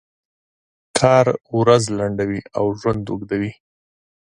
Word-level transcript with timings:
کار 0.99 1.25
ورځ 1.57 1.83
لنډوي 1.97 2.41
او 2.57 2.65
ژوند 2.79 3.03
اوږدوي. 3.09 3.51